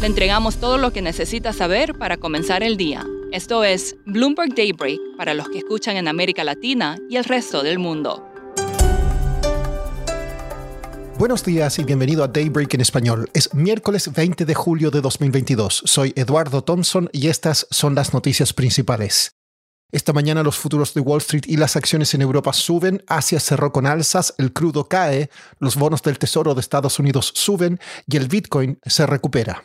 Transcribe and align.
Le 0.00 0.06
entregamos 0.06 0.58
todo 0.58 0.76
lo 0.76 0.92
que 0.92 1.00
necesita 1.00 1.54
saber 1.54 1.94
para 1.94 2.18
comenzar 2.18 2.62
el 2.62 2.76
día. 2.76 3.06
Esto 3.32 3.64
es 3.64 3.96
Bloomberg 4.04 4.54
Daybreak 4.54 5.00
para 5.16 5.32
los 5.32 5.48
que 5.48 5.58
escuchan 5.58 5.96
en 5.96 6.06
América 6.06 6.44
Latina 6.44 6.98
y 7.08 7.16
el 7.16 7.24
resto 7.24 7.62
del 7.62 7.78
mundo. 7.78 8.22
Buenos 11.18 11.42
días 11.42 11.78
y 11.78 11.84
bienvenido 11.84 12.22
a 12.22 12.28
Daybreak 12.28 12.74
en 12.74 12.82
español. 12.82 13.30
Es 13.32 13.54
miércoles 13.54 14.12
20 14.12 14.44
de 14.44 14.54
julio 14.54 14.90
de 14.90 15.00
2022. 15.00 15.84
Soy 15.86 16.12
Eduardo 16.14 16.62
Thompson 16.62 17.08
y 17.10 17.28
estas 17.28 17.66
son 17.70 17.94
las 17.94 18.12
noticias 18.12 18.52
principales. 18.52 19.30
Esta 19.92 20.12
mañana 20.12 20.42
los 20.42 20.58
futuros 20.58 20.92
de 20.92 21.00
Wall 21.00 21.22
Street 21.22 21.44
y 21.46 21.56
las 21.56 21.74
acciones 21.74 22.12
en 22.12 22.20
Europa 22.20 22.52
suben, 22.52 23.02
Asia 23.06 23.40
cerró 23.40 23.72
con 23.72 23.86
alzas, 23.86 24.34
el 24.36 24.52
crudo 24.52 24.88
cae, 24.88 25.30
los 25.58 25.76
bonos 25.76 26.02
del 26.02 26.18
Tesoro 26.18 26.54
de 26.54 26.60
Estados 26.60 26.98
Unidos 26.98 27.32
suben 27.34 27.80
y 28.06 28.18
el 28.18 28.28
Bitcoin 28.28 28.78
se 28.84 29.06
recupera. 29.06 29.62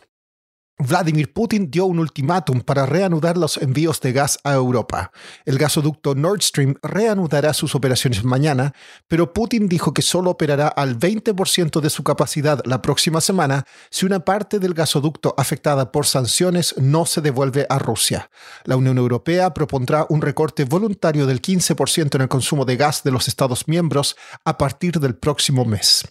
Vladimir 0.84 1.32
Putin 1.32 1.70
dio 1.70 1.86
un 1.86 2.00
ultimátum 2.00 2.62
para 2.62 2.86
reanudar 2.86 3.38
los 3.38 3.58
envíos 3.58 4.02
de 4.02 4.14
gas 4.14 4.40
a 4.44 4.54
Europa. 4.54 5.12
El 5.46 5.58
gasoducto 5.58 6.16
Nord 6.16 6.42
Stream 6.42 6.76
reanudará 6.82 7.54
sus 7.54 7.76
operaciones 7.76 8.24
mañana, 8.24 8.74
pero 9.08 9.32
Putin 9.32 9.68
dijo 9.68 9.94
que 9.94 10.02
solo 10.02 10.32
operará 10.32 10.68
al 10.68 10.98
20% 10.98 11.82
de 11.82 11.90
su 11.90 12.04
capacidad 12.04 12.62
la 12.66 12.82
próxima 12.82 13.22
semana 13.22 13.66
si 13.92 14.06
una 14.06 14.22
parte 14.22 14.58
del 14.58 14.74
gasoducto 14.74 15.36
afectada 15.38 15.92
por 15.92 16.08
sanciones 16.08 16.76
no 16.78 17.06
se 17.06 17.22
devuelve 17.22 17.68
a 17.70 17.78
Rusia. 17.78 18.32
La 18.64 18.76
Unión 18.76 18.98
Europea 18.98 19.54
propondrá 19.54 20.06
un 20.10 20.22
recorte 20.22 20.66
voluntario 20.66 21.28
del 21.28 21.42
15% 21.42 22.16
en 22.16 22.22
el 22.22 22.28
consumo 22.28 22.66
de 22.66 22.78
gas 22.78 23.04
de 23.04 23.12
los 23.12 23.28
Estados 23.28 23.68
miembros 23.68 24.16
a 24.46 24.58
partir 24.58 25.00
del 25.00 25.16
próximo 25.16 25.64
mes. 25.64 26.06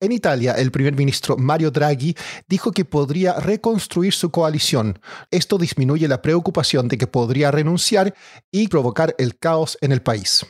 En 0.00 0.12
Italia, 0.12 0.52
el 0.52 0.70
primer 0.70 0.94
ministro 0.94 1.36
Mario 1.36 1.72
Draghi 1.72 2.14
dijo 2.46 2.70
que 2.70 2.84
podría 2.84 3.34
reconstruir 3.34 4.12
su 4.12 4.30
coalición. 4.30 5.00
Esto 5.32 5.58
disminuye 5.58 6.06
la 6.06 6.22
preocupación 6.22 6.86
de 6.86 6.98
que 6.98 7.08
podría 7.08 7.50
renunciar 7.50 8.14
y 8.52 8.68
provocar 8.68 9.16
el 9.18 9.36
caos 9.38 9.76
en 9.80 9.90
el 9.90 10.00
país. 10.00 10.46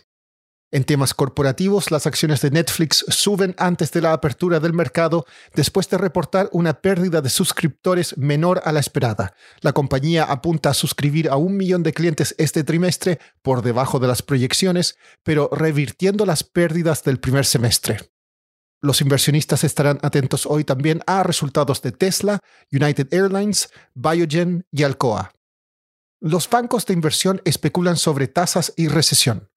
En 0.70 0.84
temas 0.84 1.14
corporativos, 1.14 1.91
las 1.91 2.06
acciones 2.06 2.42
de 2.42 2.50
Netflix 2.50 3.06
suben 3.08 3.54
antes 3.56 3.91
de 3.91 4.02
la 4.02 4.12
apertura 4.12 4.60
del 4.60 4.74
mercado 4.74 5.24
después 5.54 5.88
de 5.88 5.96
reportar 5.96 6.50
una 6.52 6.82
pérdida 6.82 7.22
de 7.22 7.30
suscriptores 7.30 8.19
menor 8.19 8.60
a 8.66 8.72
la 8.72 8.80
esperada. 8.80 9.32
La 9.62 9.72
compañía 9.72 10.24
apunta 10.24 10.69
a 10.69 10.74
suscribir 10.74 11.30
a 11.30 11.36
un 11.36 11.56
millón 11.56 11.82
de 11.82 11.94
clientes 11.94 12.34
este 12.36 12.64
trimestre 12.64 13.19
por 13.41 13.62
debajo 13.62 13.98
de 13.98 14.08
las 14.08 14.20
proyecciones, 14.20 14.98
pero 15.22 15.48
revirtiendo 15.50 16.26
las 16.26 16.44
pérdidas 16.44 17.02
del 17.02 17.19
primer 17.19 17.46
semestre. 17.46 18.10
Los 18.80 19.00
inversionistas 19.00 19.64
estarán 19.64 19.98
atentos 20.02 20.46
hoy 20.46 20.62
también 20.62 21.02
a 21.06 21.24
resultados 21.24 21.82
de 21.82 21.90
Tesla, 21.90 22.38
United 22.70 23.12
Airlines, 23.12 23.70
Biogen 23.94 24.66
y 24.70 24.84
Alcoa. 24.84 25.32
Los 26.20 26.48
bancos 26.48 26.86
de 26.86 26.94
inversión 26.94 27.40
especulan 27.44 27.96
sobre 27.96 28.28
tasas 28.28 28.72
y 28.76 28.88
recesión. 28.88 29.50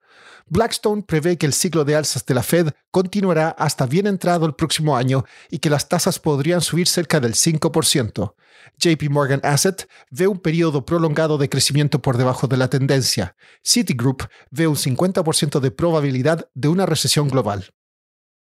Blackstone 0.47 1.03
prevé 1.03 1.37
que 1.37 1.45
el 1.45 1.53
ciclo 1.53 1.85
de 1.85 1.95
alzas 1.95 2.25
de 2.25 2.33
la 2.33 2.43
Fed 2.43 2.69
continuará 2.89 3.49
hasta 3.49 3.85
bien 3.85 4.07
entrado 4.07 4.45
el 4.45 4.55
próximo 4.55 4.97
año 4.97 5.23
y 5.49 5.59
que 5.59 5.69
las 5.69 5.87
tasas 5.87 6.19
podrían 6.19 6.61
subir 6.61 6.87
cerca 6.87 7.19
del 7.19 7.35
5%. 7.35 8.33
JP 8.77 9.09
Morgan 9.09 9.39
Asset 9.43 9.87
ve 10.09 10.27
un 10.27 10.39
periodo 10.39 10.85
prolongado 10.85 11.37
de 11.37 11.47
crecimiento 11.47 12.01
por 12.01 12.17
debajo 12.17 12.47
de 12.47 12.57
la 12.57 12.69
tendencia. 12.69 13.35
Citigroup 13.63 14.23
ve 14.49 14.67
un 14.67 14.75
50% 14.75 15.59
de 15.59 15.71
probabilidad 15.71 16.49
de 16.53 16.67
una 16.67 16.85
recesión 16.85 17.29
global. 17.29 17.71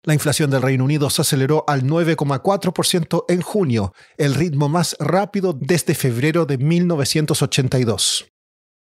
La 0.03 0.15
inflación 0.15 0.51
del 0.51 0.63
Reino 0.63 0.85
Unido 0.85 1.11
se 1.11 1.21
aceleró 1.21 1.65
al 1.69 1.83
9,4% 1.83 3.25
en 3.29 3.43
junio, 3.43 3.93
el 4.17 4.35
ritmo 4.35 4.71
más 4.71 4.97
rápido 4.99 5.53
desde 5.53 5.95
febrero 5.95 6.47
de 6.47 6.57
1982. 6.57 8.31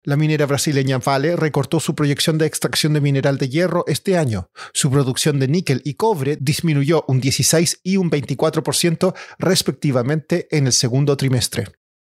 La 0.05 0.15
minera 0.15 0.45
brasileña 0.45 0.99
Vale 0.99 1.35
recortó 1.35 1.81
su 1.81 1.93
proyección 1.93 2.37
de 2.37 2.45
extracción 2.45 2.93
de 2.93 3.01
mineral 3.01 3.37
de 3.37 3.49
hierro 3.49 3.83
este 3.87 4.17
año. 4.17 4.49
Su 4.71 4.89
producción 4.89 5.39
de 5.39 5.49
níquel 5.49 5.81
y 5.83 5.95
cobre 5.95 6.37
disminuyó 6.39 7.03
un 7.09 7.19
16 7.19 7.81
y 7.83 7.97
un 7.97 8.09
24% 8.09 9.13
respectivamente 9.39 10.47
en 10.51 10.67
el 10.67 10.73
segundo 10.73 11.17
trimestre. 11.17 11.67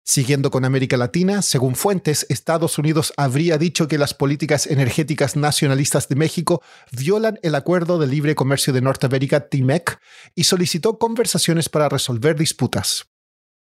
Siguiendo 0.06 0.52
con 0.52 0.66
América 0.66 0.97
Latina, 0.97 1.41
según 1.41 1.75
fuentes, 1.75 2.25
Estados 2.28 2.78
Unidos 2.78 3.14
habría 3.16 3.58
dicho 3.58 3.88
que 3.88 3.97
las 3.97 4.14
políticas 4.14 4.68
energéticas 4.68 5.38
nacionalistas 5.38 6.09
de 6.09 6.16
México 6.16 6.62
violan 6.91 7.40
el 7.41 7.56
Acuerdo 7.56 7.97
de 7.97 8.08
Libre 8.08 8.36
Comercio 8.36 8.74
de 8.74 8.81
Norteamérica, 8.81 9.47
TIMEC, 9.47 10.00
y 10.36 10.44
solicitó 10.44 11.00
conversaciones 11.00 11.69
para 11.69 11.88
resolver 11.88 12.38
disputas. 12.38 13.06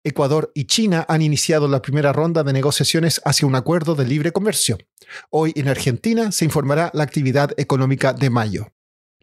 Ecuador 0.03 0.51
y 0.55 0.65
China 0.65 1.07
han 1.09 1.23
iniciado 1.23 1.69
la 1.69 1.81
primera 1.81 2.13
ronda 2.13 2.43
de 2.43 2.53
negociaciones 2.53 3.23
hacia 3.25 3.47
un 3.47 3.55
acuerdo 3.55 3.95
de 3.95 4.05
libre 4.05 4.33
comercio. 4.33 4.77
Hoy 5.31 5.53
en 5.55 5.69
Argentina 5.69 6.33
se 6.33 6.45
informará 6.45 6.91
la 6.95 7.05
actividad 7.05 7.53
económica 7.59 8.13
de 8.13 8.29
mayo. 8.29 8.74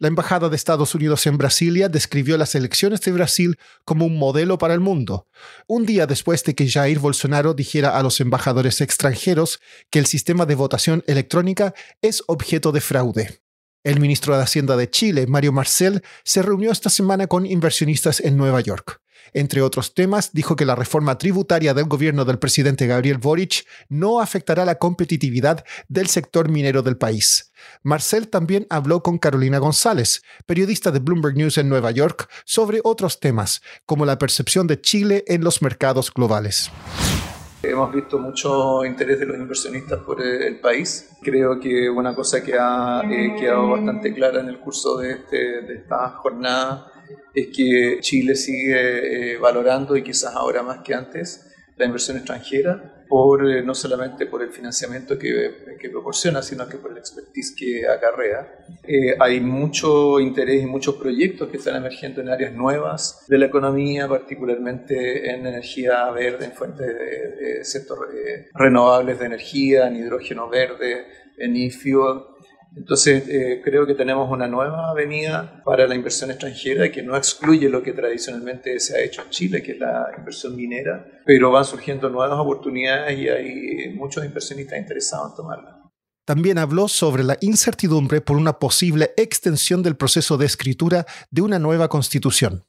La 0.01 0.07
Embajada 0.07 0.49
de 0.49 0.55
Estados 0.55 0.95
Unidos 0.95 1.27
en 1.27 1.37
Brasilia 1.37 1.87
describió 1.87 2.35
las 2.35 2.55
elecciones 2.55 3.01
de 3.01 3.11
Brasil 3.11 3.59
como 3.85 4.07
un 4.07 4.17
modelo 4.17 4.57
para 4.57 4.73
el 4.73 4.79
mundo, 4.79 5.27
un 5.67 5.85
día 5.85 6.07
después 6.07 6.43
de 6.43 6.55
que 6.55 6.67
Jair 6.67 6.97
Bolsonaro 6.97 7.53
dijera 7.53 7.95
a 7.95 8.01
los 8.01 8.19
embajadores 8.19 8.81
extranjeros 8.81 9.59
que 9.91 9.99
el 9.99 10.07
sistema 10.07 10.47
de 10.47 10.55
votación 10.55 11.03
electrónica 11.05 11.75
es 12.01 12.23
objeto 12.25 12.71
de 12.71 12.81
fraude. 12.81 13.43
El 13.83 13.99
ministro 13.99 14.35
de 14.35 14.41
Hacienda 14.41 14.75
de 14.75 14.89
Chile, 14.89 15.27
Mario 15.27 15.51
Marcel, 15.51 16.01
se 16.23 16.41
reunió 16.41 16.71
esta 16.71 16.89
semana 16.89 17.27
con 17.27 17.45
inversionistas 17.45 18.21
en 18.21 18.37
Nueva 18.37 18.59
York. 18.61 19.01
Entre 19.33 19.61
otros 19.61 19.93
temas, 19.93 20.33
dijo 20.33 20.55
que 20.55 20.65
la 20.65 20.75
reforma 20.75 21.17
tributaria 21.17 21.73
del 21.73 21.85
gobierno 21.85 22.25
del 22.25 22.39
presidente 22.39 22.87
Gabriel 22.87 23.17
Boric 23.17 23.65
no 23.89 24.19
afectará 24.19 24.65
la 24.65 24.75
competitividad 24.75 25.63
del 25.87 26.07
sector 26.07 26.49
minero 26.49 26.81
del 26.81 26.97
país. 26.97 27.51
Marcel 27.83 28.27
también 28.27 28.67
habló 28.69 29.03
con 29.03 29.17
Carolina 29.17 29.59
González, 29.59 30.21
periodista 30.45 30.91
de 30.91 30.99
Bloomberg 30.99 31.35
News 31.35 31.57
en 31.57 31.69
Nueva 31.69 31.91
York, 31.91 32.29
sobre 32.45 32.81
otros 32.83 33.19
temas, 33.19 33.61
como 33.85 34.05
la 34.05 34.17
percepción 34.17 34.67
de 34.67 34.81
Chile 34.81 35.23
en 35.27 35.43
los 35.43 35.61
mercados 35.61 36.13
globales. 36.13 36.71
Hemos 37.63 37.93
visto 37.93 38.17
mucho 38.17 38.83
interés 38.83 39.19
de 39.19 39.27
los 39.27 39.37
inversionistas 39.37 39.99
por 39.99 40.19
eh, 40.19 40.47
el 40.47 40.59
país. 40.59 41.09
Creo 41.21 41.59
que 41.59 41.89
una 41.89 42.15
cosa 42.15 42.43
que 42.43 42.55
ha 42.59 43.03
eh, 43.03 43.35
quedado 43.39 43.69
bastante 43.69 44.13
clara 44.15 44.41
en 44.41 44.47
el 44.47 44.59
curso 44.59 44.97
de, 44.97 45.11
este, 45.11 45.61
de 45.61 45.75
esta 45.75 46.09
jornada 46.09 46.91
es 47.33 47.47
que 47.47 47.97
Chile 48.01 48.35
sigue 48.35 49.33
eh, 49.33 49.37
valorando 49.37 49.95
y 49.95 50.03
quizás 50.03 50.35
ahora 50.35 50.63
más 50.63 50.79
que 50.79 50.93
antes 50.93 51.47
la 51.77 51.85
inversión 51.85 52.17
extranjera, 52.17 53.05
por, 53.07 53.49
eh, 53.49 53.63
no 53.63 53.73
solamente 53.73 54.25
por 54.25 54.41
el 54.41 54.51
financiamiento 54.51 55.17
que, 55.17 55.51
proporciona, 55.91 56.41
sino 56.41 56.67
que 56.69 56.77
por 56.77 56.91
el 56.91 56.97
expertise 56.97 57.55
que 57.57 57.87
acarrea. 57.87 58.65
Eh, 58.83 59.15
hay 59.19 59.41
mucho 59.41 60.19
interés 60.19 60.63
y 60.63 60.65
muchos 60.65 60.95
proyectos 60.95 61.49
que 61.49 61.57
están 61.57 61.75
emergiendo 61.75 62.21
en 62.21 62.29
áreas 62.29 62.53
nuevas 62.53 63.25
de 63.27 63.37
la 63.37 63.47
economía, 63.47 64.07
particularmente 64.07 65.31
en 65.31 65.45
energía 65.45 66.09
verde, 66.11 66.45
en 66.45 66.51
fuentes 66.53 66.87
de, 66.87 66.95
de 67.57 67.65
sector 67.65 68.07
renovables 68.53 69.19
de 69.19 69.25
energía, 69.25 69.87
en 69.87 69.97
hidrógeno 69.97 70.47
verde, 70.49 71.05
en 71.37 71.55
e-fuel. 71.55 72.30
Entonces, 72.75 73.27
eh, 73.27 73.61
creo 73.63 73.85
que 73.85 73.95
tenemos 73.95 74.31
una 74.31 74.47
nueva 74.47 74.89
avenida 74.91 75.61
para 75.65 75.87
la 75.87 75.95
inversión 75.95 76.31
extranjera 76.31 76.89
que 76.89 77.03
no 77.03 77.17
excluye 77.17 77.67
lo 77.67 77.83
que 77.83 77.91
tradicionalmente 77.91 78.79
se 78.79 78.95
ha 78.95 79.01
hecho 79.01 79.23
en 79.23 79.29
Chile, 79.29 79.61
que 79.61 79.73
es 79.73 79.79
la 79.79 80.09
inversión 80.17 80.55
minera, 80.55 81.05
pero 81.25 81.51
van 81.51 81.65
surgiendo 81.65 82.09
nuevas 82.09 82.39
oportunidades 82.39 83.19
y 83.19 83.27
hay 83.27 83.93
muchos 83.93 84.23
inversionistas 84.23 84.79
interesados 84.79 85.31
en 85.31 85.35
tomarlas. 85.35 85.75
También 86.25 86.59
habló 86.59 86.87
sobre 86.87 87.23
la 87.23 87.37
incertidumbre 87.41 88.21
por 88.21 88.37
una 88.37 88.53
posible 88.53 89.11
extensión 89.17 89.83
del 89.83 89.97
proceso 89.97 90.37
de 90.37 90.45
escritura 90.45 91.05
de 91.29 91.41
una 91.41 91.59
nueva 91.59 91.89
constitución. 91.89 92.63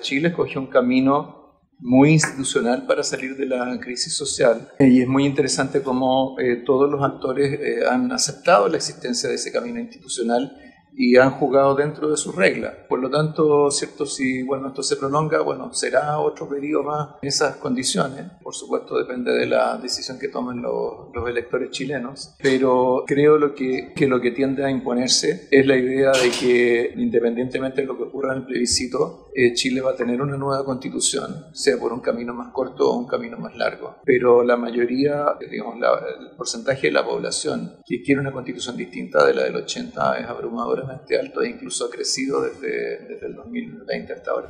Chile 0.00 0.28
escogió 0.28 0.60
un 0.60 0.66
camino 0.66 1.45
muy 1.78 2.12
institucional 2.12 2.86
para 2.86 3.02
salir 3.02 3.36
de 3.36 3.46
la 3.46 3.78
crisis 3.80 4.14
social 4.14 4.70
y 4.78 5.02
es 5.02 5.08
muy 5.08 5.26
interesante 5.26 5.82
cómo 5.82 6.36
eh, 6.38 6.62
todos 6.64 6.90
los 6.90 7.02
actores 7.02 7.60
eh, 7.60 7.86
han 7.88 8.10
aceptado 8.12 8.68
la 8.68 8.76
existencia 8.76 9.28
de 9.28 9.34
ese 9.34 9.52
camino 9.52 9.78
institucional 9.78 10.56
y 10.98 11.16
han 11.16 11.30
jugado 11.30 11.74
dentro 11.74 12.08
de 12.08 12.16
sus 12.16 12.34
reglas. 12.34 12.72
Por 12.88 13.00
lo 13.00 13.10
tanto, 13.10 13.70
cierto, 13.70 14.06
si 14.06 14.42
bueno, 14.42 14.68
esto 14.68 14.82
se 14.82 14.96
prolonga, 14.96 15.42
bueno, 15.42 15.72
será 15.74 16.18
otro 16.18 16.48
periodo 16.48 16.84
más 16.84 17.08
en 17.20 17.28
esas 17.28 17.56
condiciones. 17.56 18.24
Por 18.42 18.54
supuesto, 18.54 18.96
depende 18.96 19.30
de 19.32 19.46
la 19.46 19.76
decisión 19.76 20.18
que 20.18 20.28
tomen 20.28 20.62
los, 20.62 21.14
los 21.14 21.28
electores 21.28 21.70
chilenos, 21.70 22.34
pero 22.42 23.04
creo 23.06 23.36
lo 23.36 23.54
que, 23.54 23.92
que 23.94 24.06
lo 24.06 24.22
que 24.22 24.30
tiende 24.30 24.64
a 24.64 24.70
imponerse 24.70 25.48
es 25.50 25.66
la 25.66 25.76
idea 25.76 26.12
de 26.12 26.30
que 26.30 26.94
independientemente 26.96 27.82
de 27.82 27.86
lo 27.86 27.98
que 27.98 28.04
ocurra 28.04 28.32
en 28.32 28.40
el 28.40 28.46
plebiscito, 28.46 29.25
eh, 29.38 29.52
Chile 29.52 29.82
va 29.82 29.90
a 29.90 29.96
tener 29.96 30.22
una 30.22 30.38
nueva 30.38 30.64
constitución, 30.64 31.46
sea 31.52 31.76
por 31.76 31.92
un 31.92 32.00
camino 32.00 32.32
más 32.32 32.54
corto 32.54 32.90
o 32.90 32.96
un 32.96 33.06
camino 33.06 33.36
más 33.36 33.54
largo. 33.54 33.96
Pero 34.02 34.42
la 34.42 34.56
mayoría, 34.56 35.26
digamos, 35.50 35.76
el 35.76 36.34
porcentaje 36.38 36.86
de 36.86 36.94
la 36.94 37.04
población 37.04 37.76
que 37.84 38.02
quiere 38.02 38.22
una 38.22 38.32
constitución 38.32 38.78
distinta 38.78 39.26
de 39.26 39.34
la 39.34 39.44
del 39.44 39.56
80 39.56 40.20
es 40.20 40.26
abrumadoramente 40.26 41.20
alto 41.20 41.42
e 41.42 41.50
incluso 41.50 41.84
ha 41.84 41.90
crecido 41.90 42.40
desde, 42.40 43.06
desde 43.06 43.26
el 43.26 43.34
2020 43.34 44.12
hasta 44.14 44.30
ahora. 44.30 44.48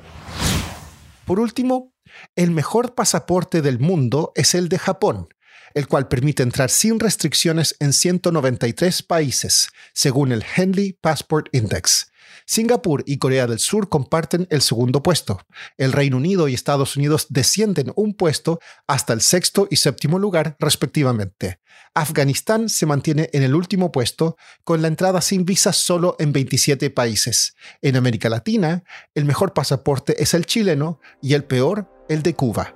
Por 1.26 1.40
último, 1.40 1.92
el 2.36 2.52
mejor 2.52 2.94
pasaporte 2.94 3.62
del 3.62 3.80
mundo 3.80 4.30
es 4.36 4.54
el 4.54 4.68
de 4.68 4.78
Japón, 4.78 5.26
el 5.76 5.88
cual 5.88 6.08
permite 6.08 6.42
entrar 6.42 6.70
sin 6.70 6.98
restricciones 6.98 7.76
en 7.80 7.92
193 7.92 9.02
países, 9.02 9.68
según 9.92 10.32
el 10.32 10.42
Henley 10.56 10.94
Passport 10.94 11.48
Index. 11.52 12.10
Singapur 12.46 13.02
y 13.06 13.18
Corea 13.18 13.46
del 13.46 13.58
Sur 13.58 13.90
comparten 13.90 14.46
el 14.50 14.62
segundo 14.62 15.02
puesto. 15.02 15.40
El 15.76 15.92
Reino 15.92 16.16
Unido 16.16 16.48
y 16.48 16.54
Estados 16.54 16.96
Unidos 16.96 17.26
descienden 17.28 17.92
un 17.94 18.14
puesto 18.14 18.58
hasta 18.86 19.12
el 19.12 19.20
sexto 19.20 19.68
y 19.70 19.76
séptimo 19.76 20.18
lugar, 20.18 20.56
respectivamente. 20.58 21.60
Afganistán 21.92 22.70
se 22.70 22.86
mantiene 22.86 23.28
en 23.34 23.42
el 23.42 23.54
último 23.54 23.92
puesto, 23.92 24.38
con 24.64 24.80
la 24.80 24.88
entrada 24.88 25.20
sin 25.20 25.44
visa 25.44 25.74
solo 25.74 26.16
en 26.18 26.32
27 26.32 26.88
países. 26.88 27.54
En 27.82 27.96
América 27.96 28.30
Latina, 28.30 28.82
el 29.14 29.26
mejor 29.26 29.52
pasaporte 29.52 30.22
es 30.22 30.32
el 30.32 30.46
chileno 30.46 31.00
y 31.20 31.34
el 31.34 31.44
peor, 31.44 31.90
el 32.08 32.22
de 32.22 32.34
Cuba. 32.34 32.75